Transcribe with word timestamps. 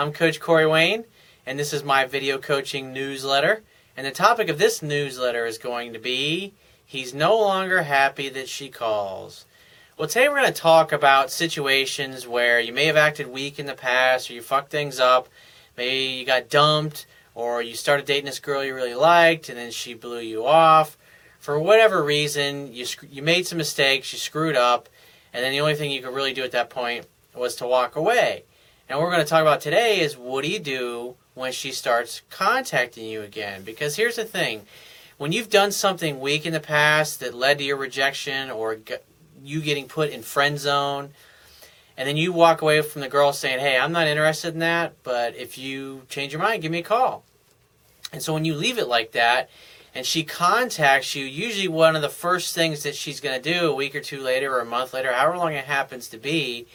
I'm 0.00 0.14
Coach 0.14 0.40
Corey 0.40 0.66
Wayne, 0.66 1.04
and 1.44 1.58
this 1.58 1.74
is 1.74 1.84
my 1.84 2.06
video 2.06 2.38
coaching 2.38 2.90
newsletter. 2.94 3.62
And 3.94 4.06
the 4.06 4.10
topic 4.10 4.48
of 4.48 4.56
this 4.56 4.80
newsletter 4.80 5.44
is 5.44 5.58
going 5.58 5.92
to 5.92 5.98
be 5.98 6.54
He's 6.86 7.12
no 7.12 7.36
longer 7.36 7.82
happy 7.82 8.30
that 8.30 8.48
she 8.48 8.70
calls. 8.70 9.44
Well, 9.98 10.08
today 10.08 10.30
we're 10.30 10.40
going 10.40 10.54
to 10.54 10.58
talk 10.58 10.92
about 10.92 11.30
situations 11.30 12.26
where 12.26 12.58
you 12.58 12.72
may 12.72 12.86
have 12.86 12.96
acted 12.96 13.26
weak 13.26 13.58
in 13.58 13.66
the 13.66 13.74
past 13.74 14.30
or 14.30 14.32
you 14.32 14.40
fucked 14.40 14.70
things 14.70 14.98
up. 14.98 15.28
Maybe 15.76 16.14
you 16.14 16.24
got 16.24 16.48
dumped 16.48 17.04
or 17.34 17.60
you 17.60 17.74
started 17.74 18.06
dating 18.06 18.24
this 18.24 18.40
girl 18.40 18.64
you 18.64 18.74
really 18.74 18.94
liked 18.94 19.50
and 19.50 19.58
then 19.58 19.70
she 19.70 19.92
blew 19.92 20.20
you 20.20 20.46
off. 20.46 20.96
For 21.40 21.58
whatever 21.58 22.02
reason, 22.02 22.72
you, 22.72 22.86
you 23.10 23.20
made 23.20 23.46
some 23.46 23.58
mistakes, 23.58 24.14
you 24.14 24.18
screwed 24.18 24.56
up, 24.56 24.88
and 25.34 25.44
then 25.44 25.52
the 25.52 25.60
only 25.60 25.74
thing 25.74 25.90
you 25.90 26.00
could 26.00 26.14
really 26.14 26.32
do 26.32 26.42
at 26.42 26.52
that 26.52 26.70
point 26.70 27.04
was 27.34 27.54
to 27.56 27.66
walk 27.66 27.96
away. 27.96 28.44
And 28.90 28.98
what 28.98 29.04
we're 29.04 29.12
going 29.12 29.24
to 29.24 29.30
talk 29.30 29.42
about 29.42 29.60
today 29.60 30.00
is 30.00 30.18
what 30.18 30.42
do 30.42 30.50
you 30.50 30.58
do 30.58 31.14
when 31.34 31.52
she 31.52 31.70
starts 31.70 32.22
contacting 32.28 33.06
you 33.06 33.22
again? 33.22 33.62
Because 33.62 33.94
here's 33.94 34.16
the 34.16 34.24
thing 34.24 34.66
when 35.16 35.30
you've 35.30 35.48
done 35.48 35.70
something 35.70 36.18
weak 36.18 36.44
in 36.44 36.52
the 36.52 36.58
past 36.58 37.20
that 37.20 37.32
led 37.32 37.58
to 37.58 37.64
your 37.64 37.76
rejection 37.76 38.50
or 38.50 38.78
you 39.44 39.60
getting 39.60 39.86
put 39.86 40.10
in 40.10 40.22
friend 40.22 40.58
zone, 40.58 41.10
and 41.96 42.08
then 42.08 42.16
you 42.16 42.32
walk 42.32 42.62
away 42.62 42.82
from 42.82 43.00
the 43.00 43.08
girl 43.08 43.32
saying, 43.32 43.60
Hey, 43.60 43.78
I'm 43.78 43.92
not 43.92 44.08
interested 44.08 44.54
in 44.54 44.58
that, 44.58 45.00
but 45.04 45.36
if 45.36 45.56
you 45.56 46.02
change 46.08 46.32
your 46.32 46.42
mind, 46.42 46.60
give 46.60 46.72
me 46.72 46.80
a 46.80 46.82
call. 46.82 47.22
And 48.12 48.20
so 48.20 48.34
when 48.34 48.44
you 48.44 48.56
leave 48.56 48.78
it 48.78 48.88
like 48.88 49.12
that, 49.12 49.50
and 49.94 50.04
she 50.04 50.24
contacts 50.24 51.14
you, 51.14 51.24
usually 51.24 51.68
one 51.68 51.94
of 51.94 52.02
the 52.02 52.08
first 52.08 52.56
things 52.56 52.82
that 52.82 52.96
she's 52.96 53.20
going 53.20 53.40
to 53.40 53.52
do 53.52 53.70
a 53.70 53.74
week 53.74 53.94
or 53.94 54.00
two 54.00 54.20
later 54.20 54.52
or 54.52 54.60
a 54.60 54.64
month 54.64 54.92
later, 54.92 55.12
however 55.12 55.38
long 55.38 55.52
it 55.52 55.66
happens 55.66 56.08
to 56.08 56.18
be, 56.18 56.66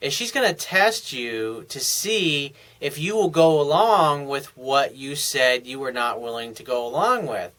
is 0.00 0.12
she's 0.12 0.32
going 0.32 0.48
to 0.48 0.54
test 0.54 1.12
you 1.12 1.64
to 1.68 1.80
see 1.80 2.52
if 2.80 2.98
you 2.98 3.14
will 3.14 3.30
go 3.30 3.60
along 3.60 4.26
with 4.26 4.56
what 4.56 4.94
you 4.94 5.16
said 5.16 5.66
you 5.66 5.78
were 5.78 5.92
not 5.92 6.20
willing 6.20 6.54
to 6.54 6.62
go 6.62 6.86
along 6.86 7.26
with. 7.26 7.52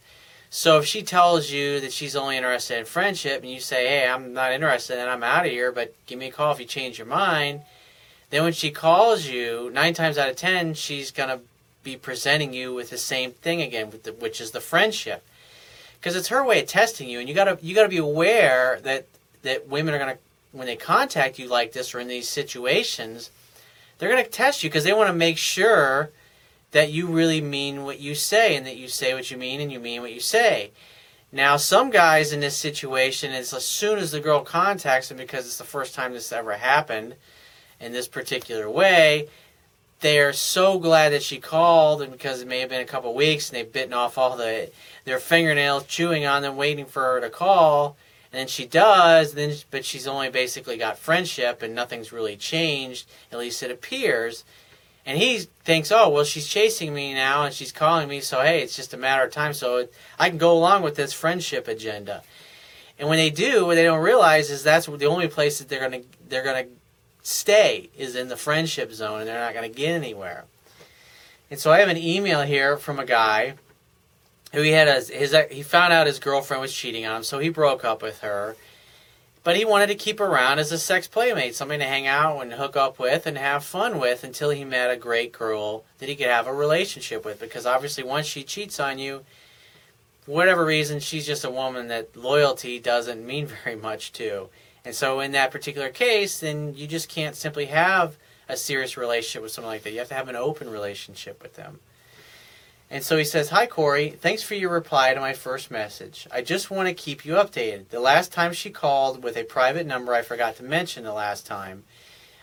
So 0.50 0.78
if 0.78 0.86
she 0.86 1.04
tells 1.04 1.52
you 1.52 1.80
that 1.82 1.92
she's 1.92 2.16
only 2.16 2.38
interested 2.38 2.80
in 2.80 2.86
friendship 2.86 3.42
and 3.42 3.52
you 3.52 3.60
say, 3.60 3.88
hey, 3.88 4.08
I'm 4.08 4.34
not 4.34 4.54
interested 4.54 4.98
and 4.98 5.10
I'm 5.10 5.24
out 5.24 5.46
of 5.46 5.52
here, 5.52 5.72
but 5.72 5.94
give 6.06 6.20
me 6.20 6.28
a 6.28 6.32
call 6.32 6.54
if 6.54 6.60
you 6.60 6.66
change 6.66 6.98
your 6.98 7.08
mind, 7.08 7.62
then 8.30 8.44
when 8.44 8.54
she 8.54 8.72
calls 8.72 9.26
you, 9.26 9.70
nine 9.74 9.94
times 9.94 10.18
out 10.18 10.30
of 10.30 10.36
ten, 10.36 10.74
she's 10.74 11.12
going 11.12 11.30
to 11.30 11.42
be 11.84 11.96
presenting 11.96 12.54
you 12.54 12.74
with 12.74 12.90
the 12.90 12.98
same 12.98 13.32
thing 13.32 13.62
again, 13.62 13.92
the, 14.04 14.12
which 14.12 14.42
is 14.42 14.52
the 14.52 14.60
friendship. 14.60 15.26
Because 16.00 16.16
it's 16.16 16.28
her 16.28 16.44
way 16.46 16.62
of 16.62 16.68
testing 16.68 17.10
you, 17.10 17.20
and 17.20 17.28
you 17.28 17.34
gotta 17.34 17.58
you 17.62 17.74
gotta 17.74 17.90
be 17.90 17.98
aware 17.98 18.80
that 18.84 19.08
that 19.42 19.68
women 19.68 19.94
are 19.94 19.98
gonna 19.98 20.18
when 20.58 20.68
they 20.68 20.76
contact 20.76 21.40
you 21.40 21.48
like 21.48 21.72
this 21.72 21.94
or 21.94 22.00
in 22.00 22.08
these 22.08 22.28
situations, 22.28 23.32
they're 23.98 24.10
gonna 24.10 24.24
test 24.24 24.64
you 24.64 24.70
because 24.70 24.84
they 24.84 24.94
want 24.94 25.08
to 25.08 25.14
make 25.14 25.38
sure 25.38 26.12
that 26.72 26.92
you 26.92 27.08
really 27.08 27.42
mean 27.42 27.84
what 27.84 28.00
you 28.00 28.14
say 28.14 28.56
and 28.56 28.66
that 28.66 28.78
you 28.78 28.88
say 28.88 29.14
what 29.14 29.32
you 29.32 29.38
mean 29.38 29.62
and 29.62 29.72
you 29.72 29.80
mean 29.80 30.02
what 30.02 30.14
you 30.14 30.20
say. 30.20 30.72
Now, 31.32 31.58
some 31.58 31.90
guys 31.90 32.32
in 32.32 32.40
this 32.40 32.56
situation, 32.56 33.32
is 33.32 33.54
as 33.54 33.66
soon 33.66 34.00
as 34.00 34.12
the 34.12 34.20
girl 34.20 34.42
contacts 34.42 35.10
them, 35.10 35.18
because 35.18 35.46
it's 35.46 35.58
the 35.58 35.64
first 35.64 35.94
time 35.94 36.14
this 36.14 36.32
ever 36.32 36.54
happened 36.54 37.16
in 37.80 37.92
this 37.92 38.08
particular 38.08 38.70
way, 38.70 39.28
they 40.00 40.20
are 40.20 40.34
so 40.34 40.80
glad 40.80 41.12
that 41.12 41.24
she 41.24 41.40
called, 41.40 42.02
and 42.02 42.12
because 42.12 42.42
it 42.42 42.48
may 42.48 42.60
have 42.60 42.70
been 42.70 42.82
a 42.82 42.86
couple 42.86 43.14
weeks, 43.14 43.50
and 43.50 43.58
they've 43.58 43.72
bitten 43.72 43.94
off 43.94 44.18
all 44.18 44.38
the 44.38 44.72
their 45.06 45.20
fingernails, 45.20 45.86
chewing 45.86 46.26
on 46.26 46.44
them, 46.44 46.56
waiting 46.56 46.86
for 46.86 47.02
her 47.02 47.22
to 47.22 47.30
call. 47.30 47.98
And 48.38 48.50
she 48.50 48.68
does, 48.68 49.34
then 49.34 49.56
but 49.72 49.84
she's 49.84 50.06
only 50.06 50.30
basically 50.30 50.78
got 50.78 51.00
friendship, 51.00 51.64
and 51.64 51.74
nothing's 51.74 52.12
really 52.12 52.36
changed. 52.36 53.10
At 53.32 53.40
least 53.40 53.64
it 53.64 53.72
appears. 53.72 54.44
And 55.08 55.18
he 55.18 55.48
thinks, 55.64 55.92
oh, 55.92 56.10
well, 56.10 56.24
she's 56.24 56.48
chasing 56.48 56.94
me 56.94 57.14
now 57.14 57.46
and 57.46 57.54
she's 57.56 57.72
calling 57.72 58.10
me, 58.10 58.20
so 58.20 58.42
hey, 58.42 58.62
it's 58.62 58.76
just 58.76 58.94
a 58.94 58.98
matter 58.98 59.24
of 59.24 59.32
time. 59.32 59.54
So 59.54 59.88
I 60.20 60.30
can 60.30 60.38
go 60.38 60.52
along 60.52 60.84
with 60.84 60.96
this 60.96 61.14
friendship 61.14 61.68
agenda. 61.68 62.22
And 63.00 63.08
when 63.08 63.18
they 63.18 63.30
do, 63.30 63.66
what 63.66 63.76
they 63.76 63.84
don't 63.84 64.04
realize 64.04 64.52
is 64.52 64.64
that's 64.64 64.86
the 64.86 65.06
only 65.06 65.30
place 65.30 65.60
that 65.60 65.70
they're 65.70 65.80
gonna 65.80 66.04
they're 66.28 66.44
gonna 66.44 66.68
stay 67.24 67.90
is 67.98 68.16
in 68.16 68.28
the 68.28 68.38
friendship 68.38 68.92
zone, 68.92 69.22
and 69.22 69.28
they're 69.30 69.40
not 69.40 69.54
gonna 69.54 69.70
get 69.70 69.90
anywhere. 69.92 70.46
And 71.50 71.60
so 71.60 71.72
I 71.72 71.80
have 71.80 71.90
an 71.90 71.98
email 71.98 72.42
here 72.42 72.78
from 72.78 73.00
a 73.00 73.06
guy 73.06 73.56
who 74.54 74.62
he 74.62 74.72
had 74.72 74.88
a, 74.88 75.02
his 75.02 75.36
he 75.52 75.64
found 75.64 75.94
out 75.94 76.08
his 76.08 76.20
girlfriend 76.20 76.62
was 76.62 76.74
cheating 76.74 77.06
on 77.06 77.18
him, 77.18 77.24
so 77.24 77.40
he 77.40 77.50
broke 77.50 77.84
up 77.84 78.02
with 78.02 78.20
her 78.20 78.56
but 79.48 79.56
he 79.56 79.64
wanted 79.64 79.88
to 79.88 79.96
keep 79.96 80.20
around 80.20 80.60
as 80.60 80.74
a 80.74 80.78
sex 80.78 81.08
playmate, 81.08 81.56
something 81.56 81.80
to 81.80 81.86
hang 81.86 82.06
out 82.06 82.42
and 82.42 82.52
hook 82.52 82.76
up 82.76 83.00
with 83.00 83.26
and 83.26 83.38
have 83.38 83.64
fun 83.64 83.98
with 83.98 84.26
until 84.26 84.50
he 84.50 84.66
met 84.66 84.92
a 84.92 84.98
great 84.98 85.32
girl 85.32 85.86
that 86.00 86.10
he 86.10 86.18
could 86.18 86.28
have 86.28 86.48
a 86.48 86.54
relationship 86.54 87.24
with. 87.24 87.40
Because 87.40 87.66
obviously, 87.66 88.04
once 88.04 88.28
she 88.28 88.44
cheats 88.44 88.78
on 88.78 89.00
you, 89.00 89.24
whatever 90.26 90.66
reason, 90.66 91.00
she's 91.00 91.26
just 91.26 91.46
a 91.46 91.50
woman 91.50 91.88
that 91.88 92.14
loyalty 92.14 92.78
doesn't 92.78 93.26
mean 93.26 93.48
very 93.64 93.78
much 93.78 94.12
to. 94.12 94.50
And 94.84 94.94
so, 94.94 95.22
in 95.22 95.32
that 95.32 95.52
particular 95.52 95.88
case, 95.88 96.42
then 96.42 96.74
you 96.76 96.86
just 96.86 97.08
can't 97.08 97.34
simply 97.34 97.68
have 97.68 98.18
a 98.50 98.58
serious 98.58 98.98
relationship 98.98 99.44
with 99.44 99.54
someone 99.54 99.76
like 99.76 99.84
that. 99.84 99.94
You 99.94 100.00
have 100.00 100.10
to 100.10 100.14
have 100.14 100.28
an 100.28 100.36
open 100.36 100.70
relationship 100.70 101.42
with 101.42 101.54
them. 101.54 101.80
And 102.90 103.04
so 103.04 103.18
he 103.18 103.26
says, 103.26 103.50
Hi, 103.50 103.66
Corey. 103.66 104.12
Thanks 104.12 104.44
for 104.44 104.56
your 104.56 104.72
reply 104.72 105.14
to 105.14 105.20
my 105.20 105.34
first 105.34 105.70
message. 105.70 106.28
I 106.32 106.42
just 106.42 106.72
want 106.72 106.88
to 106.88 106.94
keep 106.94 107.26
you 107.26 107.34
updated. 107.34 107.90
The 107.90 108.00
last 108.00 108.32
time 108.32 108.54
she 108.54 108.70
called 108.70 109.24
with 109.24 109.36
a 109.36 109.44
private 109.44 109.86
number 109.86 110.14
I 110.14 110.22
forgot 110.22 110.56
to 110.58 110.64
mention 110.64 111.04
the 111.04 111.14
last 111.14 111.46
time, 111.46 111.84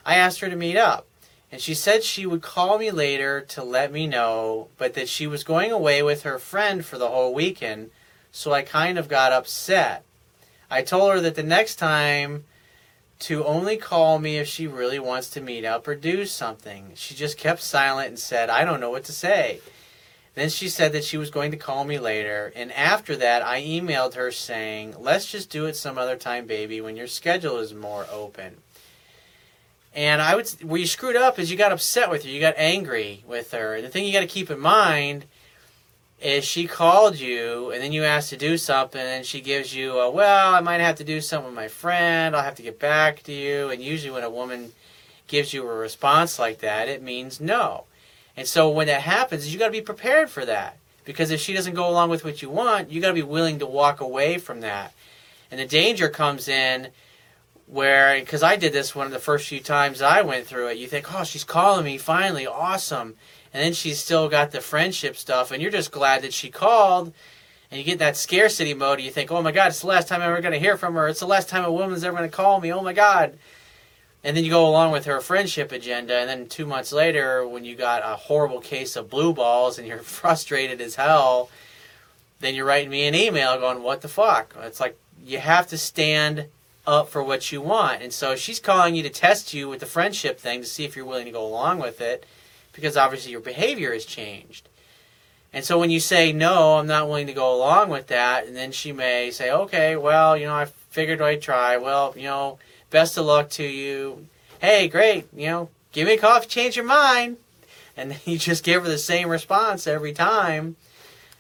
I 0.05 0.17
asked 0.17 0.41
her 0.41 0.51
to 0.51 0.57
meet 0.57 0.77
up. 0.77 1.07
And 1.51 1.61
she 1.61 1.75
said 1.75 2.03
she 2.03 2.27
would 2.27 2.43
call 2.43 2.79
me 2.79 2.91
later 2.91 3.41
to 3.41 3.63
let 3.63 3.93
me 3.93 4.07
know, 4.07 4.69
but 4.77 4.95
that 4.95 5.09
she 5.09 5.27
was 5.27 5.45
going 5.45 5.71
away 5.71 6.03
with 6.03 6.25
her 6.25 6.39
friend 6.39 6.85
for 6.85 6.99
the 6.99 7.09
whole 7.09 7.33
weekend, 7.33 7.91
so 8.33 8.53
I 8.53 8.63
kind 8.63 8.99
of 8.99 9.09
got 9.09 9.33
upset. 9.33 10.05
I 10.69 10.83
told 10.83 11.13
her 11.13 11.21
that 11.21 11.37
the 11.37 11.45
next 11.45 11.77
time 11.77 12.45
to 13.21 13.45
only 13.45 13.77
call 13.77 14.19
me 14.19 14.39
if 14.39 14.49
she 14.49 14.67
really 14.67 14.99
wants 14.99 15.31
to 15.31 15.41
meet 15.41 15.65
up 15.65 15.87
or 15.87 15.95
do 15.95 16.27
something. 16.27 16.91
She 16.97 17.15
just 17.15 17.39
kept 17.39 17.63
silent 17.63 18.09
and 18.09 18.19
said, 18.19 18.51
I 18.51 18.65
don't 18.65 18.81
know 18.81 18.91
what 18.91 19.05
to 19.05 19.13
say. 19.13 19.61
Then 20.35 20.49
she 20.49 20.69
said 20.69 20.93
that 20.93 21.05
she 21.05 21.17
was 21.17 21.31
going 21.31 21.53
to 21.53 21.57
call 21.57 21.85
me 21.85 21.99
later, 21.99 22.53
and 22.57 22.73
after 22.73 23.15
that, 23.17 23.43
I 23.43 23.63
emailed 23.63 24.15
her 24.15 24.33
saying, 24.33 24.97
Let's 24.99 25.31
just 25.31 25.49
do 25.49 25.67
it 25.67 25.77
some 25.77 25.97
other 25.97 26.17
time, 26.17 26.47
baby, 26.47 26.81
when 26.81 26.97
your 26.97 27.07
schedule 27.07 27.59
is 27.59 27.73
more 27.73 28.07
open. 28.11 28.57
And 29.95 30.21
I 30.21 30.35
would, 30.35 30.49
where 30.63 30.81
you 30.81 30.89
screwed 30.89 31.15
up 31.15 31.39
is 31.39 31.53
you 31.53 31.57
got 31.57 31.71
upset 31.71 32.11
with 32.11 32.25
her, 32.25 32.29
you 32.29 32.41
got 32.41 32.55
angry 32.57 33.23
with 33.29 33.53
her. 33.53 33.81
The 33.81 33.89
thing 33.89 34.05
you 34.05 34.13
got 34.13 34.21
to 34.21 34.27
keep 34.27 34.51
in 34.51 34.59
mind 34.59 35.27
is 36.21 36.45
she 36.45 36.67
called 36.67 37.17
you, 37.17 37.71
and 37.71 37.81
then 37.81 37.93
you 37.93 38.03
asked 38.03 38.31
to 38.31 38.37
do 38.37 38.59
something, 38.59 39.01
and 39.01 39.25
she 39.25 39.41
gives 39.41 39.73
you, 39.73 39.99
a, 39.99 40.11
Well, 40.11 40.55
I 40.55 40.61
might 40.61 40.81
have 40.81 40.97
to 40.97 41.05
do 41.05 41.21
something 41.21 41.47
with 41.47 41.55
my 41.55 41.69
friend, 41.69 42.35
I'll 42.35 42.43
have 42.43 42.57
to 42.57 42.63
get 42.63 42.81
back 42.81 43.23
to 43.25 43.33
you. 43.33 43.71
And 43.71 43.81
usually, 43.81 44.11
when 44.11 44.25
a 44.25 44.31
woman 44.31 44.73
gives 45.29 45.55
you 45.55 45.63
a 45.69 45.75
response 45.75 46.41
like 46.41 46.59
that, 46.59 46.89
it 46.89 47.03
means 47.03 47.41
no. 47.41 47.85
And 48.37 48.47
so 48.47 48.69
when 48.69 48.87
that 48.89 49.03
happens, 49.03 49.53
you 49.53 49.59
got 49.59 49.67
to 49.67 49.73
be 49.73 49.81
prepared 49.81 50.31
for 50.31 50.45
that. 50.45 50.79
Because 51.05 51.31
if 51.31 51.41
she 51.41 51.53
doesn't 51.53 51.75
go 51.75 51.89
along 51.89 52.11
with 52.11 52.25
what 52.25 52.43
you 52.43 52.51
want, 52.51 52.91
you 52.91 53.01
got 53.01 53.09
to 53.09 53.15
be 53.15 53.23
willing 53.23 53.59
to 53.59 53.67
walk 53.67 54.01
away 54.01 54.39
from 54.39 54.61
that. 54.61 54.95
And 55.51 55.61
the 55.61 55.67
danger 55.67 56.09
comes 56.09 56.49
in 56.49 56.89
where, 57.67 58.19
because 58.19 58.43
I 58.43 58.57
did 58.57 58.73
this 58.73 58.95
one 58.95 59.07
of 59.07 59.13
the 59.13 59.19
first 59.19 59.49
few 59.49 59.61
times 59.61 60.03
I 60.03 60.23
went 60.23 60.47
through 60.47 60.69
it, 60.69 60.79
you 60.79 60.87
think, 60.87 61.15
oh, 61.15 61.25
she's 61.25 61.45
calling 61.45 61.85
me 61.85 61.99
finally, 61.99 62.47
awesome. 62.47 63.17
And 63.53 63.63
then 63.63 63.73
she's 63.73 64.01
still 64.01 64.29
got 64.29 64.51
the 64.51 64.61
friendship 64.61 65.17
stuff, 65.17 65.51
and 65.51 65.63
you're 65.63 65.71
just 65.71 65.93
glad 65.93 66.23
that 66.23 66.33
she 66.33 66.51
called. 66.51 67.13
And 67.71 67.79
you 67.79 67.85
get 67.85 67.99
that 68.01 68.17
scarcity 68.17 68.75
mode, 68.75 68.99
and 68.99 69.05
you 69.05 69.11
think, 69.11 69.31
oh 69.31 69.43
my 69.43 69.53
God, 69.53 69.69
it's 69.69 69.81
the 69.81 69.87
last 69.87 70.09
time 70.09 70.21
I'm 70.21 70.31
ever 70.31 70.41
going 70.41 70.53
to 70.53 70.59
hear 70.59 70.77
from 70.77 70.95
her. 70.95 71.09
It's 71.09 71.21
the 71.21 71.27
last 71.27 71.49
time 71.49 71.65
a 71.65 71.73
woman's 71.73 72.05
ever 72.05 72.17
going 72.17 72.29
to 72.29 72.37
call 72.37 72.61
me. 72.61 72.73
Oh 72.73 72.83
my 72.83 72.93
God 72.93 73.39
and 74.25 74.35
then 74.35 74.43
you 74.43 74.51
go 74.51 74.67
along 74.67 74.91
with 74.91 75.05
her 75.05 75.21
friendship 75.21 75.71
agenda 75.71 76.17
and 76.17 76.29
then 76.29 76.49
two 76.49 76.65
months 76.65 76.93
later 76.93 77.47
when 77.47 77.65
you 77.65 77.77
got 77.77 78.03
a 78.03 78.17
horrible 78.17 78.61
case 78.61 78.97
of 78.97 79.11
blue 79.11 79.33
balls 79.35 79.79
and 79.79 79.87
you're 79.87 79.99
frustrated 80.03 80.81
as 80.81 80.97
hell 80.97 81.51
then 82.41 82.55
you're 82.55 82.67
writing 82.67 82.91
me 82.91 83.07
an 83.07 83.15
email 83.15 83.59
going 83.59 83.83
what 83.83 84.03
the 84.03 84.09
fuck? 84.09 84.55
It's 84.63 84.81
like 84.81 84.99
you 85.25 85.39
have 85.39 85.67
to 85.69 85.79
stand 85.79 86.47
up 86.87 87.09
for 87.09 87.23
what 87.25 87.51
you 87.51 87.61
want. 87.61 88.03
And 88.03 88.13
so 88.13 88.37
she's 88.37 88.61
calling 88.61 88.95
you 88.95 89.03
to 89.03 89.09
test 89.09 89.55
you 89.55 89.69
with 89.69 89.81
the 89.81 89.87
friendship 89.87 90.39
thing 90.39 90.61
to 90.61 90.67
see 90.67 90.85
if 90.85 90.95
you're 90.97 91.07
willing 91.07 91.25
to 91.25 91.31
go 91.31 91.47
along 91.47 91.79
with 91.79 92.01
it 92.01 92.27
because 92.75 92.97
obviously 92.97 93.33
your 93.33 93.41
behavior 93.41 93.93
has 93.93 94.05
changed. 94.05 94.69
And 95.53 95.65
so 95.65 95.79
when 95.79 95.91
you 95.91 96.01
say 96.01 96.33
no 96.33 96.79
i'm 96.79 96.87
not 96.87 97.09
willing 97.09 97.29
to 97.29 97.33
go 97.33 97.55
along 97.55 97.89
with 97.89 98.09
that 98.09 98.47
and 98.47 98.57
then 98.57 98.73
she 98.73 98.93
may 98.93 99.31
say 99.31 99.53
okay 99.53 99.95
well 99.95 100.37
you 100.37 100.47
know 100.47 100.55
i 100.55 100.65
figured 100.65 101.23
i'd 101.23 101.41
try. 101.41 101.77
Well 101.77 102.13
you 102.17 102.25
know 102.25 102.59
best 102.95 103.19
of 103.19 103.27
luck 103.27 103.51
to 103.51 103.65
you. 103.65 104.29
Hey, 104.61 104.87
great, 104.87 105.27
you 105.35 105.49
know, 105.49 105.69
give 105.91 106.07
me 106.07 106.15
a 106.15 106.17
call 106.17 106.37
if 106.37 106.45
you 106.45 106.49
change 106.49 106.77
your 106.77 106.85
mind. 106.85 107.39
And 107.97 108.17
you 108.25 108.39
just 108.39 108.63
give 108.63 108.85
her 108.85 108.89
the 108.89 108.99
same 108.99 109.29
response 109.29 109.89
every 109.89 110.13
time. 110.13 110.77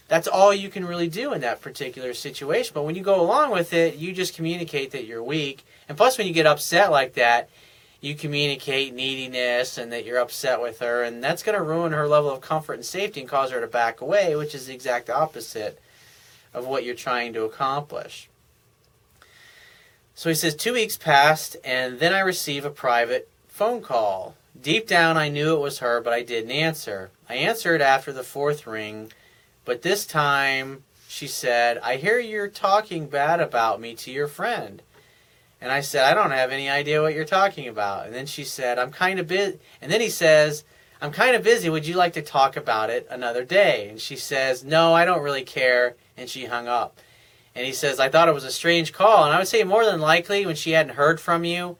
That's 0.08 0.26
all 0.26 0.52
you 0.52 0.68
can 0.68 0.84
really 0.84 1.06
do 1.06 1.32
in 1.32 1.42
that 1.42 1.60
particular 1.60 2.12
situation. 2.12 2.72
But 2.74 2.82
when 2.82 2.96
you 2.96 3.04
go 3.04 3.20
along 3.20 3.52
with 3.52 3.72
it, 3.72 3.94
you 3.94 4.12
just 4.12 4.34
communicate 4.34 4.90
that 4.90 5.06
you're 5.06 5.22
weak. 5.22 5.64
And 5.88 5.96
plus, 5.96 6.18
when 6.18 6.26
you 6.26 6.32
get 6.32 6.44
upset 6.44 6.90
like 6.90 7.14
that, 7.14 7.48
you 8.00 8.16
communicate 8.16 8.92
neediness 8.92 9.78
and 9.78 9.92
that 9.92 10.04
you're 10.04 10.18
upset 10.18 10.60
with 10.60 10.80
her, 10.80 11.04
and 11.04 11.22
that's 11.22 11.44
going 11.44 11.56
to 11.56 11.62
ruin 11.62 11.92
her 11.92 12.08
level 12.08 12.32
of 12.32 12.40
comfort 12.40 12.74
and 12.74 12.84
safety 12.84 13.20
and 13.20 13.28
cause 13.28 13.52
her 13.52 13.60
to 13.60 13.68
back 13.68 14.00
away, 14.00 14.34
which 14.34 14.56
is 14.56 14.66
the 14.66 14.74
exact 14.74 15.08
opposite 15.08 15.80
of 16.52 16.66
what 16.66 16.84
you're 16.84 16.96
trying 16.96 17.32
to 17.34 17.44
accomplish. 17.44 18.28
So 20.14 20.28
he 20.28 20.34
says, 20.34 20.54
two 20.54 20.74
weeks 20.74 20.96
passed, 20.96 21.56
and 21.64 21.98
then 21.98 22.12
I 22.12 22.20
receive 22.20 22.64
a 22.64 22.70
private 22.70 23.28
phone 23.48 23.82
call. 23.82 24.36
Deep 24.60 24.86
down, 24.86 25.16
I 25.16 25.28
knew 25.28 25.54
it 25.54 25.60
was 25.60 25.80
her, 25.80 26.00
but 26.00 26.12
I 26.12 26.22
didn't 26.22 26.52
answer. 26.52 27.10
I 27.28 27.34
answered 27.34 27.82
after 27.82 28.12
the 28.12 28.22
fourth 28.22 28.66
ring, 28.66 29.12
but 29.64 29.82
this 29.82 30.06
time 30.06 30.84
she 31.08 31.26
said, 31.26 31.78
I 31.78 31.96
hear 31.96 32.18
you're 32.18 32.48
talking 32.48 33.06
bad 33.06 33.40
about 33.40 33.80
me 33.80 33.94
to 33.96 34.10
your 34.10 34.28
friend. 34.28 34.82
And 35.60 35.72
I 35.72 35.80
said, 35.80 36.04
I 36.04 36.14
don't 36.14 36.30
have 36.30 36.50
any 36.50 36.68
idea 36.68 37.00
what 37.00 37.14
you're 37.14 37.24
talking 37.24 37.68
about. 37.68 38.06
And 38.06 38.14
then 38.14 38.26
she 38.26 38.44
said, 38.44 38.78
I'm 38.78 38.90
kind 38.90 39.18
of 39.18 39.26
busy. 39.26 39.58
And 39.80 39.90
then 39.90 40.00
he 40.00 40.10
says, 40.10 40.64
I'm 41.00 41.12
kind 41.12 41.36
of 41.36 41.42
busy. 41.42 41.68
Would 41.68 41.86
you 41.86 41.94
like 41.94 42.12
to 42.14 42.22
talk 42.22 42.56
about 42.56 42.90
it 42.90 43.06
another 43.10 43.44
day? 43.44 43.88
And 43.88 44.00
she 44.00 44.16
says, 44.16 44.64
No, 44.64 44.92
I 44.92 45.04
don't 45.04 45.22
really 45.22 45.44
care. 45.44 45.96
And 46.16 46.28
she 46.28 46.46
hung 46.46 46.68
up. 46.68 46.98
And 47.54 47.64
he 47.64 47.72
says, 47.72 48.00
I 48.00 48.08
thought 48.08 48.28
it 48.28 48.34
was 48.34 48.44
a 48.44 48.50
strange 48.50 48.92
call. 48.92 49.24
And 49.24 49.32
I 49.32 49.38
would 49.38 49.48
say 49.48 49.62
more 49.62 49.84
than 49.84 50.00
likely, 50.00 50.44
when 50.44 50.56
she 50.56 50.72
hadn't 50.72 50.96
heard 50.96 51.20
from 51.20 51.44
you, 51.44 51.76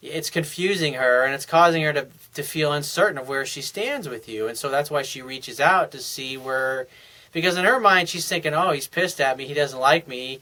it's 0.00 0.30
confusing 0.30 0.94
her 0.94 1.24
and 1.24 1.34
it's 1.34 1.46
causing 1.46 1.82
her 1.82 1.92
to, 1.92 2.06
to 2.34 2.42
feel 2.42 2.72
uncertain 2.72 3.18
of 3.18 3.28
where 3.28 3.46
she 3.46 3.62
stands 3.62 4.08
with 4.08 4.28
you. 4.28 4.48
And 4.48 4.56
so 4.56 4.68
that's 4.68 4.90
why 4.90 5.02
she 5.02 5.22
reaches 5.22 5.60
out 5.60 5.90
to 5.92 5.98
see 5.98 6.36
where, 6.36 6.86
because 7.32 7.56
in 7.56 7.64
her 7.64 7.80
mind, 7.80 8.08
she's 8.08 8.28
thinking, 8.28 8.54
oh, 8.54 8.70
he's 8.70 8.88
pissed 8.88 9.20
at 9.20 9.36
me. 9.36 9.46
He 9.46 9.54
doesn't 9.54 9.78
like 9.78 10.06
me. 10.06 10.40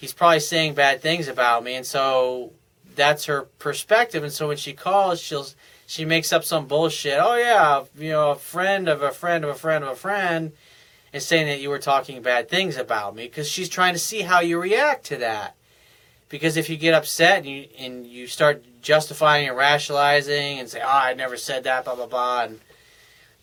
He's 0.00 0.12
probably 0.12 0.40
saying 0.40 0.74
bad 0.74 1.00
things 1.00 1.28
about 1.28 1.64
me. 1.64 1.74
And 1.74 1.86
so 1.86 2.52
that's 2.94 3.26
her 3.26 3.42
perspective. 3.58 4.22
And 4.22 4.32
so 4.32 4.48
when 4.48 4.56
she 4.56 4.72
calls, 4.72 5.20
she'll, 5.20 5.46
she 5.86 6.04
makes 6.04 6.32
up 6.32 6.44
some 6.44 6.66
bullshit. 6.66 7.18
Oh, 7.20 7.36
yeah, 7.36 7.84
you 7.96 8.10
know, 8.10 8.32
a 8.32 8.36
friend 8.36 8.88
of 8.88 9.02
a 9.02 9.10
friend 9.10 9.44
of 9.44 9.50
a 9.50 9.54
friend 9.54 9.84
of 9.84 9.90
a 9.90 9.96
friend 9.96 10.52
and 11.16 11.22
saying 11.22 11.46
that 11.46 11.60
you 11.60 11.70
were 11.70 11.78
talking 11.78 12.20
bad 12.20 12.46
things 12.46 12.76
about 12.76 13.16
me 13.16 13.24
because 13.24 13.48
she's 13.48 13.70
trying 13.70 13.94
to 13.94 13.98
see 13.98 14.20
how 14.20 14.40
you 14.40 14.60
react 14.60 15.06
to 15.06 15.16
that. 15.16 15.56
Because 16.28 16.58
if 16.58 16.68
you 16.68 16.76
get 16.76 16.92
upset 16.92 17.38
and 17.38 17.46
you, 17.46 17.68
and 17.78 18.06
you 18.06 18.26
start 18.26 18.62
justifying 18.82 19.48
and 19.48 19.56
rationalizing 19.56 20.58
and 20.58 20.68
say, 20.68 20.82
"Oh, 20.82 20.86
I 20.86 21.14
never 21.14 21.38
said 21.38 21.64
that," 21.64 21.86
blah 21.86 21.94
blah 21.94 22.04
blah, 22.04 22.42
and 22.42 22.60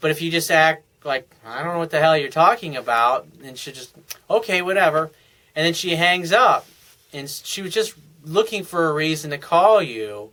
but 0.01 0.11
if 0.11 0.21
you 0.21 0.29
just 0.29 0.51
act 0.51 0.83
like 1.03 1.27
I 1.43 1.63
don't 1.63 1.73
know 1.73 1.79
what 1.79 1.89
the 1.89 1.99
hell 1.99 2.15
you're 2.15 2.29
talking 2.29 2.75
about, 2.77 3.25
and 3.43 3.57
she 3.57 3.71
just 3.71 3.95
okay, 4.29 4.61
whatever, 4.61 5.09
and 5.55 5.65
then 5.65 5.73
she 5.73 5.95
hangs 5.95 6.31
up, 6.31 6.67
and 7.11 7.27
she 7.27 7.63
was 7.63 7.73
just 7.73 7.95
looking 8.23 8.63
for 8.63 8.87
a 8.87 8.93
reason 8.93 9.31
to 9.31 9.39
call 9.39 9.81
you. 9.81 10.29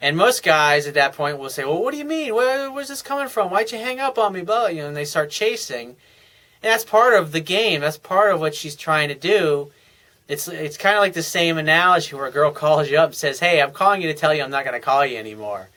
And 0.00 0.16
most 0.16 0.44
guys 0.44 0.86
at 0.86 0.94
that 0.94 1.14
point 1.14 1.36
will 1.38 1.50
say, 1.50 1.64
"Well, 1.64 1.82
what 1.82 1.90
do 1.90 1.98
you 1.98 2.04
mean? 2.04 2.32
Where, 2.32 2.70
where's 2.70 2.86
this 2.86 3.02
coming 3.02 3.26
from? 3.26 3.50
Why'd 3.50 3.72
you 3.72 3.78
hang 3.78 3.98
up 3.98 4.18
on 4.18 4.34
me?" 4.34 4.42
Blah, 4.42 4.68
you 4.68 4.82
know, 4.82 4.86
and 4.86 4.96
they 4.96 5.04
start 5.04 5.30
chasing. 5.30 5.96
And 6.62 6.72
that's 6.72 6.84
part 6.84 7.14
of 7.14 7.32
the 7.32 7.40
game. 7.40 7.80
That's 7.80 7.96
part 7.96 8.32
of 8.32 8.40
what 8.40 8.54
she's 8.54 8.76
trying 8.76 9.08
to 9.08 9.14
do. 9.14 9.70
It's 10.28 10.46
it's 10.46 10.76
kind 10.76 10.96
of 10.96 11.00
like 11.00 11.14
the 11.14 11.22
same 11.22 11.58
analogy 11.58 12.14
where 12.14 12.26
a 12.26 12.30
girl 12.30 12.50
calls 12.64 12.90
you 12.90 12.98
up 12.98 13.06
and 13.06 13.14
says, 13.14 13.40
"Hey, 13.40 13.60
I'm 13.60 13.72
calling 13.72 14.02
you 14.02 14.08
to 14.08 14.18
tell 14.18 14.34
you 14.34 14.42
I'm 14.42 14.50
not 14.50 14.64
going 14.64 14.78
to 14.78 14.84
call 14.84 15.04
you 15.04 15.18
anymore." 15.18 15.68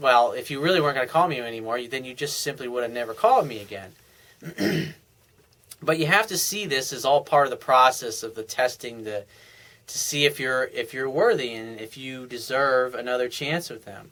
Well, 0.00 0.32
if 0.32 0.50
you 0.50 0.60
really 0.60 0.80
weren't 0.80 0.96
going 0.96 1.06
to 1.06 1.12
call 1.12 1.26
me 1.26 1.40
anymore, 1.40 1.80
then 1.82 2.04
you 2.04 2.14
just 2.14 2.40
simply 2.40 2.68
would 2.68 2.82
have 2.82 2.92
never 2.92 3.14
called 3.14 3.46
me 3.46 3.60
again. 3.60 3.92
but 5.82 5.98
you 5.98 6.06
have 6.06 6.26
to 6.26 6.36
see 6.36 6.66
this 6.66 6.92
as 6.92 7.04
all 7.04 7.22
part 7.22 7.46
of 7.46 7.50
the 7.50 7.56
process 7.56 8.22
of 8.22 8.34
the 8.34 8.42
testing 8.42 9.04
to 9.04 9.24
to 9.86 9.98
see 9.98 10.24
if 10.24 10.40
you're 10.40 10.64
if 10.64 10.92
you're 10.92 11.08
worthy 11.10 11.54
and 11.54 11.80
if 11.80 11.96
you 11.96 12.26
deserve 12.26 12.94
another 12.94 13.28
chance 13.28 13.70
with 13.70 13.84
them. 13.84 14.10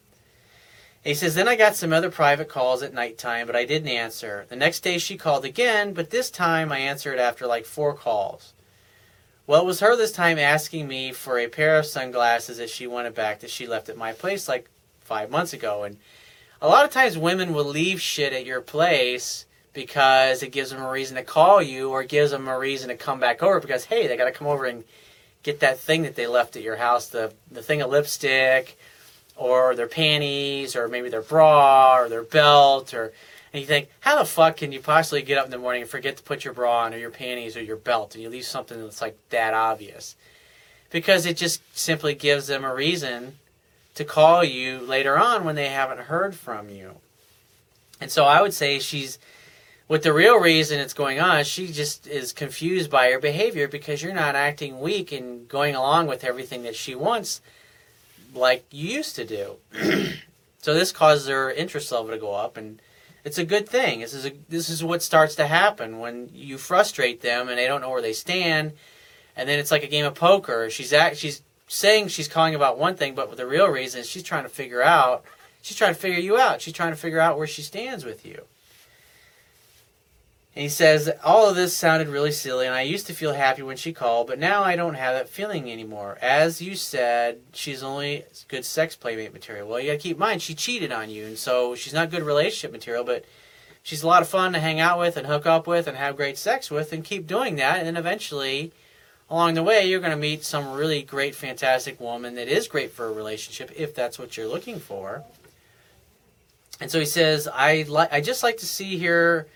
He 1.05 1.13
says, 1.15 1.35
Then 1.35 1.49
I 1.49 1.55
got 1.55 1.77
some 1.77 1.93
other 1.93 2.11
private 2.11 2.49
calls 2.49 2.83
at 2.83 2.95
nighttime, 2.95 3.47
but 3.47 3.55
I 3.55 3.67
didn't 3.67 3.89
answer. 3.89 4.47
The 4.49 4.57
next 4.57 4.81
day 4.81 4.97
she 4.97 5.19
called 5.19 5.45
again, 5.45 5.93
but 5.93 6.09
this 6.09 6.31
time 6.31 6.73
I 6.73 6.79
answered 6.79 7.19
after 7.19 7.47
like 7.47 7.67
four 7.67 7.93
calls. 7.95 8.55
Well, 9.47 9.61
it 9.61 9.67
was 9.67 9.81
her 9.81 9.95
this 9.95 10.13
time 10.13 10.39
asking 10.39 10.89
me 10.89 11.13
for 11.13 11.39
a 11.39 11.49
pair 11.49 11.79
of 11.79 11.85
sunglasses 11.85 12.57
that 12.57 12.71
she 12.71 12.87
wanted 12.87 13.15
back 13.15 13.41
that 13.41 13.51
she 13.51 13.67
left 13.67 13.91
at 13.91 13.99
my 13.99 14.15
place 14.15 14.49
like 14.49 14.71
five 15.03 15.31
months 15.31 15.53
ago. 15.53 15.83
And 15.83 15.99
a 16.63 16.69
lot 16.69 16.87
of 16.87 16.91
times 16.91 17.19
women 17.19 17.53
will 17.53 17.67
leave 17.67 18.01
shit 18.01 18.33
at 18.33 18.47
your 18.47 18.63
place 18.63 19.45
because 19.75 20.43
it 20.43 20.53
gives 20.53 20.71
them 20.71 20.81
a 20.81 20.91
reason 20.91 21.17
to 21.17 21.23
call 21.23 21.61
you 21.61 21.91
or 21.91 22.03
gives 22.05 22.31
them 22.31 22.49
a 22.49 22.59
reason 22.59 22.89
to 22.89 22.97
come 22.97 23.21
back 23.21 23.43
over 23.43 23.61
because, 23.61 23.85
hey, 23.85 24.07
they 24.07 24.17
got 24.17 24.25
to 24.25 24.33
come 24.33 24.47
over 24.47 24.65
and 24.65 24.85
get 25.43 25.61
that 25.61 25.79
thing 25.79 26.05
that 26.05 26.15
they 26.15 26.27
left 26.27 26.57
at 26.57 26.63
your 26.63 26.77
house 26.77 27.09
the, 27.09 27.31
the 27.51 27.63
thing 27.63 27.83
of 27.83 27.91
lipstick 27.91 28.79
or 29.37 29.75
their 29.75 29.89
panties 29.89 30.77
or 30.77 30.89
maybe 30.89 31.09
their 31.09 31.23
bra 31.23 31.99
or 31.99 32.09
their 32.09 32.23
belt 32.23 32.95
or 32.95 33.13
and 33.53 33.61
you 33.61 33.67
think 33.69 33.89
how 34.01 34.19
the 34.19 34.25
fuck 34.25 34.57
can 34.57 34.73
you 34.73 34.81
possibly 34.81 35.23
get 35.23 35.39
up 35.39 35.45
in 35.45 35.53
the 35.53 35.59
morning 35.59 35.83
and 35.83 35.91
forget 35.91 36.17
to 36.17 36.23
put 36.25 36.45
your 36.45 36.53
bra 36.53 36.85
on 36.85 36.95
or 36.95 36.99
your 36.99 37.11
panties 37.11 37.57
or 37.57 37.63
your 37.63 37.77
belt? 37.77 38.15
And 38.15 38.23
you 38.23 38.29
leave 38.29 38.45
something 38.45 38.81
that's 38.81 39.01
like 39.01 39.17
that 39.31 39.55
obvious. 39.55 40.17
Because 40.91 41.25
it 41.25 41.37
just 41.37 41.63
simply 41.77 42.15
gives 42.15 42.49
them 42.49 42.65
a 42.65 42.75
reason 42.75 43.39
to 43.95 44.05
call 44.05 44.43
you 44.43 44.81
later 44.81 45.17
on 45.17 45.45
when 45.45 45.55
they 45.55 45.69
haven't 45.69 46.01
heard 46.01 46.35
from 46.35 46.69
you. 46.69 46.97
And 48.01 48.11
so 48.11 48.25
i 48.25 48.43
would 48.43 48.53
say 48.53 48.81
she's 48.81 49.19
what 49.87 50.03
the 50.03 50.13
real 50.13 50.39
reason 50.41 50.81
it's 50.81 50.95
going 50.95 51.21
on 51.21 51.45
she 51.45 51.69
just 51.69 52.07
is 52.07 52.33
confused 52.33 52.91
by 52.91 53.09
your 53.09 53.21
behavior 53.21 53.69
because 53.69 54.03
you're 54.03 54.13
not 54.13 54.35
acting 54.35 54.81
weak 54.81 55.13
and 55.13 55.49
going 55.49 55.75
along 55.75 56.07
with 56.07 56.25
everything 56.25 56.65
that 56.65 56.75
she 56.75 56.95
wants 56.95 57.41
like 58.35 58.65
you 58.71 58.89
used 58.89 59.17
to 59.17 59.25
do. 59.25 59.57
so 60.59 60.75
this 60.75 60.93
causes 60.93 61.27
their 61.27 61.51
interest 61.51 61.91
level 61.93 62.11
to 62.11 62.19
go 62.19 62.35
up, 62.35 62.57
and 62.57 62.81
it's 63.25 63.39
a 63.39 63.45
good 63.45 63.69
thing. 63.69 64.01
This 64.01 64.15
is 64.15 64.27
a, 64.27 64.33
this 64.49 64.69
is 64.69 64.85
what 64.85 65.03
starts 65.03 65.35
to 65.37 65.47
happen 65.47 65.99
when 65.99 66.31
you 66.33 66.59
frustrate 66.59 67.23
them 67.23 67.49
and 67.49 67.59
they 67.59 67.67
don't 67.67 67.81
know 67.81 67.91
where 67.91 68.03
they 68.03 68.13
stand, 68.13 68.73
and 69.37 69.49
then 69.49 69.59
it's 69.59 69.71
like 69.71 69.83
a 69.83 69.89
game 69.89 70.05
of 70.05 70.15
poker. 70.15 70.69
She's 70.71 70.95
she's 71.15 71.43
saying 71.67 72.09
she's 72.09 72.29
calling 72.29 72.55
about 72.55 72.79
one 72.79 72.97
thing, 72.97 73.15
but 73.15 73.35
the 73.37 73.47
real 73.47 73.69
reason 73.69 74.01
is 74.01 74.09
she's 74.09 74.23
trying 74.23 74.45
to 74.45 74.49
figure 74.49 74.83
out. 74.83 75.25
She's 75.63 75.77
trying 75.77 75.95
to 75.95 76.01
figure 76.01 76.21
you 76.21 76.37
out. 76.37 76.61
She's 76.61 76.75
trying 76.75 76.93
to 76.93 76.97
figure 76.97 77.21
out 77.21 77.39
where 77.39 77.47
she 77.47 77.63
stands 77.63 78.05
with 78.05 78.27
you. 78.27 78.45
And 80.57 80.63
he 80.63 80.69
says, 80.69 81.11
All 81.25 81.49
of 81.49 81.57
this 81.57 81.77
sounded 81.77 82.09
really 82.09 82.31
silly, 82.31 82.67
and 82.67 82.75
I 82.75 82.83
used 82.83 83.09
to 83.09 83.13
feel 83.13 83.33
happy 83.33 83.63
when 83.63 83.77
she 83.77 83.93
called, 83.93 84.29
but 84.29 84.39
now 84.39 84.63
I 84.63 84.77
don't 84.77 84.95
have 84.95 85.15
that 85.15 85.29
feeling 85.29 85.71
anymore. 85.71 86.17
As 86.23 86.63
you 86.63 86.77
said, 86.77 87.41
she's 87.53 87.83
only 87.83 88.25
good 88.47 88.65
sex 88.65 88.95
playmate 88.95 89.33
material. 89.33 89.69
Well, 89.69 89.81
you 89.81 89.89
gotta 89.89 89.99
keep 89.99 90.17
in 90.17 90.21
mind, 90.21 90.43
she 90.43 90.55
cheated 90.55 90.93
on 90.93 91.11
you, 91.11 91.27
and 91.27 91.37
so 91.37 91.75
she's 91.75 91.93
not 91.93 92.11
good 92.11 92.23
relationship 92.23 92.71
material, 92.71 93.03
but 93.03 93.25
she's 93.83 94.05
a 94.05 94.07
lot 94.07 94.23
of 94.23 94.29
fun 94.29 94.53
to 94.53 94.61
hang 94.61 94.79
out 94.79 94.99
with 95.01 95.17
and 95.17 95.27
hook 95.27 95.45
up 95.45 95.67
with 95.67 95.89
and 95.89 95.97
have 95.97 96.17
great 96.17 96.39
sex 96.39 96.71
with, 96.71 96.93
and 96.93 97.05
keep 97.05 97.27
doing 97.27 97.57
that, 97.57 97.79
and 97.79 97.89
then 97.89 97.97
eventually, 97.97 98.71
along 99.29 99.55
the 99.55 99.63
way, 99.63 99.85
you're 99.85 100.01
gonna 100.01 100.17
meet 100.17 100.45
some 100.45 100.73
really 100.73 101.03
great, 101.03 101.35
fantastic 101.35 101.99
woman 101.99 102.37
that 102.37 102.47
is 102.47 102.69
great 102.69 102.93
for 102.93 103.07
a 103.07 103.13
relationship, 103.13 103.73
if 103.75 103.93
that's 103.93 104.21
what 104.21 104.37
you're 104.37 104.47
looking 104.47 104.79
for. 104.79 105.25
And 106.81 106.93
so 106.93 107.01
he 107.01 107.07
says, 107.07 107.49
I, 107.53 107.85
li- 107.89 108.07
I 108.13 108.21
just 108.21 108.45
like 108.45 108.59
to 108.59 108.67
see 108.67 108.99
here 108.99 109.49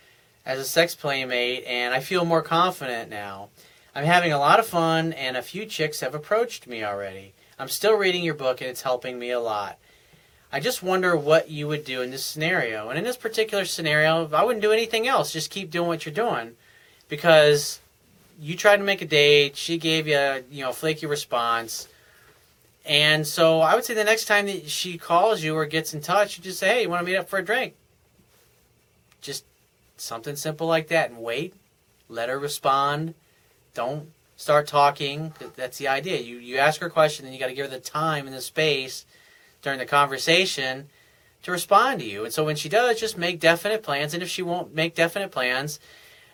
as 0.49 0.59
a 0.59 0.65
sex 0.65 0.95
playmate, 0.95 1.63
and 1.67 1.93
I 1.93 2.01
feel 2.01 2.25
more 2.25 2.41
confident 2.41 3.11
now. 3.11 3.51
I'm 3.95 4.07
having 4.07 4.33
a 4.33 4.39
lot 4.39 4.59
of 4.59 4.67
fun, 4.67 5.13
and 5.13 5.37
a 5.37 5.43
few 5.43 5.67
chicks 5.67 6.01
have 6.01 6.15
approached 6.15 6.67
me 6.67 6.83
already. 6.83 7.35
I'm 7.59 7.69
still 7.69 7.95
reading 7.95 8.25
your 8.25 8.35
book, 8.35 8.63
and 8.63 8.71
it's 8.71 8.81
helping 8.81 9.19
me 9.19 9.31
a 9.31 9.41
lot. 9.41 9.79
I 10.51 10.61
just 10.61 10.83
wonder 10.83 11.15
what 11.15 11.51
you 11.51 11.69
would 11.69 11.85
do 11.85 12.01
in 12.01 12.11
this 12.11 12.25
scenario. 12.25 12.89
And 12.89 12.99
in 12.99 13.05
this 13.05 13.19
particular 13.19 13.67
scenario, 13.67 14.31
I 14.33 14.43
wouldn't 14.43 14.63
do 14.63 14.73
anything 14.73 15.07
else. 15.07 15.33
Just 15.33 15.51
keep 15.51 15.71
doing 15.71 15.87
what 15.87 16.07
you're 16.07 16.15
doing. 16.15 16.53
Because 17.11 17.81
you 18.41 18.57
tried 18.57 18.79
to 18.79 18.85
make 18.85 19.03
a 19.03 19.07
date, 19.07 19.55
she 19.55 19.77
gave 19.77 20.07
you 20.07 20.17
a 20.17 20.41
you 20.51 20.65
know, 20.65 20.73
flaky 20.73 21.05
response. 21.05 21.89
And 22.87 23.27
so 23.27 23.61
I 23.61 23.75
would 23.75 23.85
say 23.85 23.93
the 23.93 24.05
next 24.05 24.25
time 24.25 24.47
that 24.47 24.71
she 24.71 24.97
calls 24.97 25.43
you 25.43 25.55
or 25.55 25.67
gets 25.67 25.93
in 25.93 26.01
touch, 26.01 26.39
you 26.39 26.45
just 26.45 26.59
say, 26.59 26.69
hey, 26.69 26.83
you 26.83 26.89
want 26.89 27.05
to 27.05 27.13
meet 27.13 27.19
up 27.19 27.29
for 27.29 27.39
a 27.39 27.45
drink? 27.45 27.75
Just 29.21 29.45
something 30.01 30.37
simple 30.37 30.67
like 30.67 30.89
that 30.89 31.11
and 31.11 31.21
wait. 31.21 31.55
Let 32.09 32.29
her 32.29 32.39
respond. 32.39 33.15
Don't 33.75 34.11
start 34.37 34.67
talking. 34.67 35.35
That's 35.57 35.79
the 35.79 35.89
idea. 35.89 36.21
You 36.21 36.39
you 36.39 36.57
ask 36.57 36.81
her 36.81 36.87
a 36.87 36.91
question 36.91 37.27
and 37.27 37.35
you 37.35 37.41
got 37.41 37.49
to 37.49 37.55
give 37.55 37.67
her 37.67 37.77
the 37.77 37.81
time 37.81 38.27
and 38.27 38.35
the 38.35 38.41
space 38.41 39.05
during 39.63 39.79
the 39.79 39.87
conversation 39.87 40.89
to 41.43 41.51
respond 41.51 42.01
to 42.01 42.07
you. 42.07 42.25
And 42.25 42.33
so 42.33 42.45
when 42.45 42.57
she 42.57 42.69
does 42.69 42.99
just 42.99 43.19
make 43.19 43.41
definite 43.41 43.83
plans. 43.83 44.15
And 44.15 44.23
if 44.23 44.29
she 44.29 44.43
won't 44.43 44.75
make 44.75 44.95
definite 44.95 45.31
plans 45.31 45.79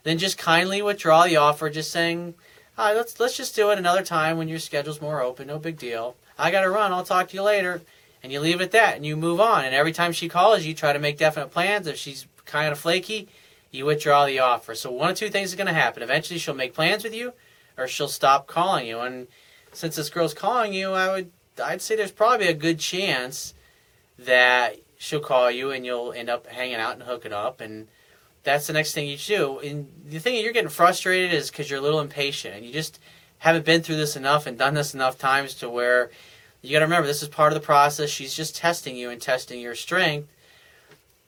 then 0.05 0.19
just 0.19 0.37
kindly 0.37 0.83
withdraw 0.83 1.25
the 1.25 1.37
offer 1.37 1.71
just 1.71 1.91
saying 1.91 2.35
all 2.77 2.87
right 2.87 2.97
let's 2.97 3.19
let's 3.19 3.37
just 3.37 3.57
do 3.57 3.71
it 3.71 3.79
another 3.79 4.03
time 4.03 4.37
when 4.37 4.49
your 4.49 4.59
schedule's 4.59 5.01
more 5.01 5.23
open. 5.23 5.47
No 5.47 5.59
big 5.59 5.79
deal. 5.79 6.17
I 6.39 6.51
gotta 6.51 6.71
run. 6.71 6.93
I'll 6.93 7.05
talk 7.05 7.29
to 7.29 7.37
you 7.37 7.43
later. 7.43 7.83
And 8.23 8.33
you 8.33 8.41
leave 8.41 8.61
it 8.61 8.65
at 8.65 8.73
that 8.73 8.97
and 8.97 9.05
you 9.05 9.17
move 9.17 9.41
on. 9.41 9.65
And 9.65 9.75
every 9.75 9.93
time 9.93 10.13
she 10.13 10.29
calls 10.29 10.65
you 10.65 10.75
try 10.75 10.93
to 10.93 10.99
make 10.99 11.19
definite 11.19 11.51
plans. 11.51 11.87
If 11.87 11.97
she's 11.97 12.27
kind 12.45 12.71
of 12.71 12.79
flaky 12.79 13.29
you 13.75 13.85
withdraw 13.85 14.25
the 14.25 14.39
offer. 14.39 14.75
So 14.75 14.91
one 14.91 15.11
of 15.11 15.17
two 15.17 15.31
things 15.31 15.51
is 15.51 15.57
going 15.57 15.67
to 15.67 15.73
happen. 15.73 16.03
Eventually, 16.03 16.39
she'll 16.39 16.55
make 16.55 16.75
plans 16.75 17.03
with 17.03 17.15
you, 17.15 17.33
or 17.77 17.89
she'll 17.89 18.09
stop 18.09 18.47
calling 18.47 18.87
you. 18.87 19.01
And 19.01 19.27
since 19.73 19.97
this 19.97 20.11
girl's 20.11 20.35
calling 20.35 20.73
you, 20.73 20.93
I 20.93 21.11
would 21.11 21.33
I'd 21.63 21.83
say 21.83 21.97
there's 21.97 22.11
probably 22.11 22.49
a 22.49 22.55
good 22.55 22.79
chance 22.79 23.55
that 24.19 24.77
she'll 24.97 25.21
call 25.21 25.51
you 25.51 25.71
and 25.71 25.85
you'll 25.85 26.13
end 26.13 26.29
up 26.29 26.47
hanging 26.47 26.77
out 26.77 26.95
and 26.95 27.03
hooking 27.03 27.33
up 27.33 27.61
and 27.61 27.89
that's 28.43 28.67
the 28.67 28.73
next 28.73 28.93
thing 28.93 29.09
you 29.09 29.17
should 29.17 29.37
do. 29.37 29.59
And 29.61 29.89
the 30.07 30.19
thing 30.19 30.43
you're 30.43 30.53
getting 30.53 30.69
frustrated 30.69 31.33
is 31.33 31.51
because 31.51 31.71
you're 31.71 31.79
a 31.79 31.83
little 31.83 32.01
impatient 32.01 32.55
and 32.55 32.65
you 32.65 32.73
just 32.73 33.01
haven't 33.39 33.65
been 33.65 33.83
through 33.83 33.97
this 33.97 34.17
enough 34.17 34.47
and 34.47 34.59
done 34.59 34.75
this 34.75 34.95
enough 34.95 35.19
times 35.19 35.55
to 35.57 35.71
where 35.71 36.11
you 36.61 36.73
got 36.73 36.81
to 36.81 36.85
remember 36.85 37.07
this 37.07 37.23
is 37.23 37.29
part 37.29 37.53
of 37.53 37.61
the 37.61 37.65
process. 37.65 38.11
She's 38.11 38.35
just 38.35 38.57
testing 38.57 38.97
you 38.97 39.11
and 39.11 39.21
testing 39.21 39.61
your 39.61 39.75
strength 39.75 40.29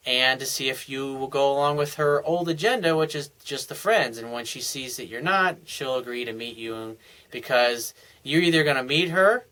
and 0.07 0.39
to 0.39 0.47
see 0.47 0.69
if 0.69 0.89
you 0.89 1.15
will 1.15 1.27
go 1.27 1.53
along 1.53 1.77
with 1.77 1.95
her 1.95 2.23
old 2.25 2.49
agenda, 2.49 2.97
which 2.97 3.17
is 3.17 3.29
just 3.45 3.69
the 3.69 3.75
friends. 3.75 4.19
And 4.19 4.33
when 4.33 4.45
she 4.45 4.61
sees 4.61 4.97
that 4.97 5.09
you're 5.09 5.21
not, 5.21 5.57
she'll 5.65 5.97
agree 5.97 6.25
to 6.25 6.33
meet 6.33 6.57
you 6.57 6.97
because 7.33 7.93
you're 8.23 8.43
either 8.43 8.63
going 8.63 8.77
to 8.77 8.85
meet 8.85 9.11
her 9.11 9.47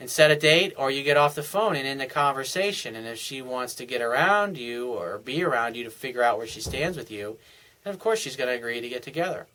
and 0.00 0.10
set 0.10 0.32
a 0.32 0.36
date 0.36 0.74
or 0.76 0.90
you 0.90 1.04
get 1.04 1.16
off 1.16 1.36
the 1.36 1.44
phone 1.44 1.76
and 1.76 1.86
end 1.86 2.00
the 2.00 2.06
conversation. 2.06 2.96
And 2.96 3.06
if 3.06 3.18
she 3.18 3.40
wants 3.40 3.76
to 3.76 3.86
get 3.86 4.02
around 4.02 4.58
you 4.58 4.88
or 4.88 5.18
be 5.18 5.44
around 5.44 5.76
you 5.76 5.84
to 5.84 5.90
figure 5.90 6.24
out 6.24 6.38
where 6.38 6.46
she 6.48 6.60
stands 6.60 6.96
with 6.96 7.12
you, 7.12 7.38
then 7.84 7.94
of 7.94 8.00
course 8.00 8.18
she's 8.18 8.36
going 8.36 8.48
to 8.48 8.56
agree 8.56 8.80
to 8.80 8.88
get 8.88 9.04
together. 9.04 9.46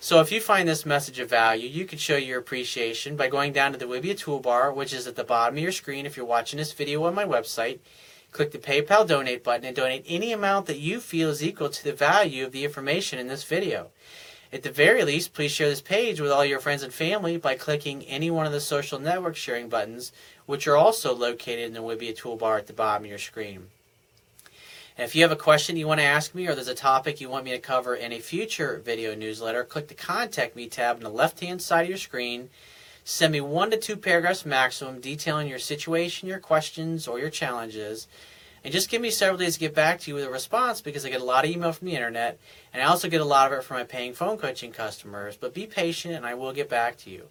So 0.00 0.20
if 0.20 0.32
you 0.32 0.40
find 0.40 0.66
this 0.66 0.86
message 0.86 1.18
of 1.18 1.28
value, 1.28 1.68
you 1.68 1.84
can 1.84 1.98
show 1.98 2.16
your 2.16 2.38
appreciation 2.38 3.16
by 3.16 3.28
going 3.28 3.52
down 3.52 3.72
to 3.72 3.78
the 3.78 3.84
Wibiya 3.84 4.14
toolbar, 4.14 4.74
which 4.74 4.94
is 4.94 5.06
at 5.06 5.16
the 5.16 5.24
bottom 5.24 5.56
of 5.56 5.62
your 5.62 5.72
screen 5.72 6.06
if 6.06 6.16
you're 6.16 6.24
watching 6.24 6.56
this 6.56 6.72
video 6.72 7.04
on 7.04 7.14
my 7.14 7.24
website 7.24 7.80
Click 8.32 8.50
the 8.52 8.58
PayPal 8.58 9.06
donate 9.06 9.42
button 9.42 9.64
and 9.64 9.74
donate 9.74 10.04
any 10.06 10.32
amount 10.32 10.66
that 10.66 10.78
you 10.78 11.00
feel 11.00 11.30
is 11.30 11.42
equal 11.42 11.70
to 11.70 11.84
the 11.84 11.92
value 11.92 12.44
of 12.44 12.52
the 12.52 12.64
information 12.64 13.18
in 13.18 13.26
this 13.26 13.44
video. 13.44 13.88
At 14.52 14.62
the 14.62 14.70
very 14.70 15.04
least, 15.04 15.34
please 15.34 15.50
share 15.50 15.68
this 15.68 15.80
page 15.80 16.20
with 16.20 16.30
all 16.30 16.44
your 16.44 16.60
friends 16.60 16.82
and 16.82 16.92
family 16.92 17.36
by 17.36 17.54
clicking 17.54 18.02
any 18.04 18.30
one 18.30 18.46
of 18.46 18.52
the 18.52 18.60
social 18.60 18.98
network 18.98 19.36
sharing 19.36 19.68
buttons, 19.68 20.12
which 20.46 20.66
are 20.66 20.76
also 20.76 21.14
located 21.14 21.66
in 21.66 21.74
the 21.74 21.82
Wibiya 21.82 22.16
toolbar 22.16 22.58
at 22.58 22.66
the 22.66 22.72
bottom 22.72 23.04
of 23.04 23.10
your 23.10 23.18
screen. 23.18 23.66
And 24.96 25.04
if 25.04 25.14
you 25.14 25.22
have 25.22 25.32
a 25.32 25.36
question 25.36 25.76
you 25.76 25.86
want 25.86 26.00
to 26.00 26.06
ask 26.06 26.34
me 26.34 26.48
or 26.48 26.54
there's 26.54 26.66
a 26.66 26.74
topic 26.74 27.20
you 27.20 27.28
want 27.28 27.44
me 27.44 27.52
to 27.52 27.58
cover 27.58 27.94
in 27.94 28.12
a 28.12 28.20
future 28.20 28.80
video 28.84 29.14
newsletter, 29.14 29.64
click 29.64 29.88
the 29.88 29.94
Contact 29.94 30.56
Me 30.56 30.66
tab 30.66 30.96
on 30.96 31.02
the 31.02 31.10
left 31.10 31.40
hand 31.40 31.62
side 31.62 31.82
of 31.82 31.88
your 31.88 31.98
screen 31.98 32.50
Send 33.10 33.32
me 33.32 33.40
one 33.40 33.70
to 33.70 33.78
two 33.78 33.96
paragraphs 33.96 34.44
maximum 34.44 35.00
detailing 35.00 35.48
your 35.48 35.58
situation, 35.58 36.28
your 36.28 36.38
questions, 36.38 37.08
or 37.08 37.18
your 37.18 37.30
challenges. 37.30 38.06
And 38.62 38.70
just 38.70 38.90
give 38.90 39.00
me 39.00 39.08
several 39.08 39.38
days 39.38 39.54
to 39.54 39.60
get 39.60 39.74
back 39.74 40.00
to 40.00 40.10
you 40.10 40.14
with 40.14 40.24
a 40.24 40.30
response 40.30 40.82
because 40.82 41.06
I 41.06 41.08
get 41.08 41.22
a 41.22 41.24
lot 41.24 41.46
of 41.46 41.50
email 41.50 41.72
from 41.72 41.86
the 41.86 41.94
internet 41.94 42.38
and 42.70 42.82
I 42.82 42.84
also 42.84 43.08
get 43.08 43.22
a 43.22 43.24
lot 43.24 43.50
of 43.50 43.58
it 43.58 43.64
from 43.64 43.78
my 43.78 43.84
paying 43.84 44.12
phone 44.12 44.36
coaching 44.36 44.72
customers. 44.72 45.38
But 45.38 45.54
be 45.54 45.66
patient 45.66 46.16
and 46.16 46.26
I 46.26 46.34
will 46.34 46.52
get 46.52 46.68
back 46.68 46.98
to 46.98 47.10
you. 47.10 47.28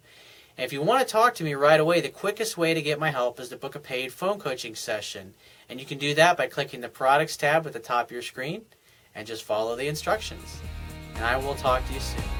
And 0.56 0.64
if 0.64 0.72
you 0.72 0.82
want 0.82 1.06
to 1.06 1.12
talk 1.12 1.36
to 1.36 1.44
me 1.44 1.54
right 1.54 1.78
away, 1.78 2.00
the 2.00 2.08
quickest 2.08 2.58
way 2.58 2.74
to 2.74 2.82
get 2.82 2.98
my 2.98 3.10
help 3.10 3.38
is 3.38 3.48
to 3.50 3.56
book 3.56 3.76
a 3.76 3.78
paid 3.78 4.12
phone 4.12 4.40
coaching 4.40 4.74
session. 4.74 5.34
And 5.68 5.78
you 5.78 5.86
can 5.86 5.98
do 5.98 6.12
that 6.14 6.36
by 6.36 6.48
clicking 6.48 6.80
the 6.80 6.88
products 6.88 7.36
tab 7.36 7.68
at 7.68 7.72
the 7.72 7.78
top 7.78 8.06
of 8.06 8.10
your 8.10 8.22
screen 8.22 8.62
and 9.14 9.28
just 9.28 9.44
follow 9.44 9.76
the 9.76 9.86
instructions. 9.86 10.60
And 11.14 11.24
I 11.24 11.36
will 11.36 11.54
talk 11.54 11.86
to 11.86 11.94
you 11.94 12.00
soon. 12.00 12.37